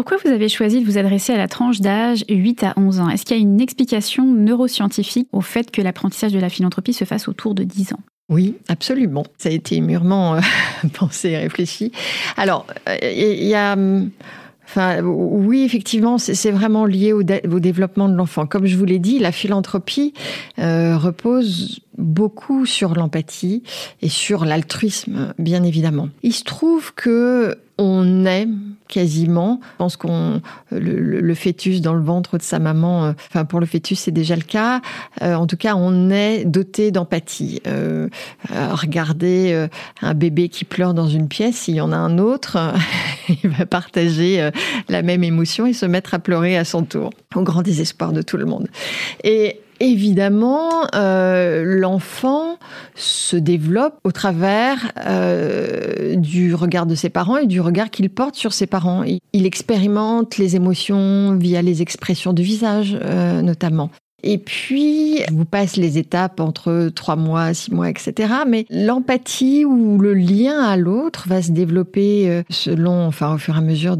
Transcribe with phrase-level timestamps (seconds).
[0.00, 3.10] Pourquoi vous avez choisi de vous adresser à la tranche d'âge 8 à 11 ans?
[3.10, 7.04] Est-ce qu'il y a une explication neuroscientifique au fait que l'apprentissage de la philanthropie se
[7.04, 8.00] fasse autour de 10 ans?
[8.30, 9.24] Oui, absolument.
[9.36, 10.40] Ça a été mûrement euh,
[10.94, 11.92] pensé et réfléchi.
[12.38, 12.66] Alors,
[13.02, 13.74] il y a...
[13.74, 14.10] Hum,
[14.70, 18.46] Enfin, oui, effectivement, c'est vraiment lié au, développement de l'enfant.
[18.46, 20.14] Comme je vous l'ai dit, la philanthropie
[20.60, 23.62] euh, repose beaucoup sur l'empathie
[24.02, 26.08] et sur l'altruisme, bien évidemment.
[26.22, 28.46] Il se trouve que on est
[28.88, 29.60] quasiment.
[29.62, 33.66] Je pense qu'on le, fœtus dans le ventre de sa maman, euh, enfin pour le
[33.66, 34.82] fœtus c'est déjà le cas.
[35.22, 37.62] Euh, en tout cas, on est doté d'empathie.
[37.66, 38.08] Euh,
[38.50, 39.68] regardez
[40.02, 42.58] un bébé qui pleure dans une pièce, s'il y en a un autre,
[43.28, 44.50] il va partager
[44.88, 48.22] la même émotion et se mettre à pleurer à son tour, au grand désespoir de
[48.22, 48.68] tout le monde.
[49.24, 52.58] Et évidemment, euh, l'enfant
[52.94, 58.36] se développe au travers euh, du regard de ses parents et du regard qu'il porte
[58.36, 59.02] sur ses parents.
[59.32, 63.90] Il, expérimente les émotions via les expressions du visage, euh, notamment.
[64.22, 68.32] Et puis, vous passe les étapes entre trois mois, six mois, etc.
[68.46, 73.54] Mais l'empathie ou le lien à l'autre va se développer euh, selon, enfin, au fur
[73.54, 73.96] et à mesure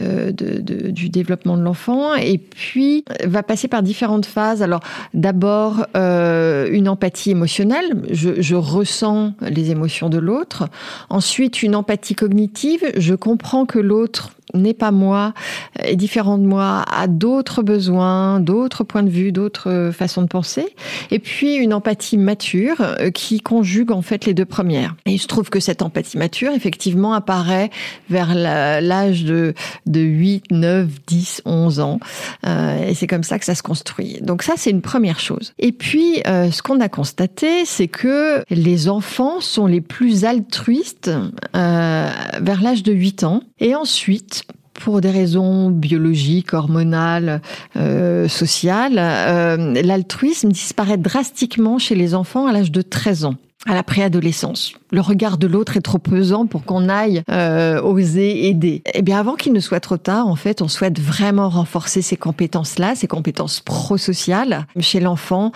[0.00, 2.14] euh, du développement de l'enfant.
[2.14, 4.62] Et puis, va passer par différentes phases.
[4.62, 4.80] Alors,
[5.14, 8.02] d'abord, euh, une empathie émotionnelle.
[8.10, 10.68] Je, je ressens les émotions de l'autre.
[11.10, 12.84] Ensuite, une empathie cognitive.
[12.96, 15.34] Je comprends que l'autre n'est pas moi,
[15.82, 20.66] est différent de moi, a d'autres besoins, d'autres points de vue, d'autres façons de penser.
[21.10, 24.96] Et puis une empathie mature euh, qui conjugue en fait les deux premières.
[25.06, 27.70] Et je trouve que cette empathie mature, effectivement, apparaît
[28.10, 29.54] vers l'âge de,
[29.86, 32.00] de 8, 9, 10, 11 ans.
[32.46, 34.18] Euh, et c'est comme ça que ça se construit.
[34.20, 35.52] Donc ça, c'est une première chose.
[35.58, 41.10] Et puis, euh, ce qu'on a constaté, c'est que les enfants sont les plus altruistes
[41.52, 43.42] vers l'âge de 8 ans.
[43.60, 44.44] Et ensuite,
[44.86, 47.42] pour des raisons biologiques, hormonales,
[47.76, 53.34] euh, sociales, euh, l'altruisme disparaît drastiquement chez les enfants à l'âge de 13 ans
[53.66, 54.74] à la préadolescence.
[54.92, 58.84] Le regard de l'autre est trop pesant pour qu'on aille euh, oser aider.
[58.94, 62.16] Eh bien, avant qu'il ne soit trop tard, en fait, on souhaite vraiment renforcer ces
[62.16, 65.50] compétences-là, ces compétences prosociales chez l'enfant,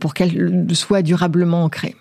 [0.00, 1.94] pour qu'elles soient durablement ancrées.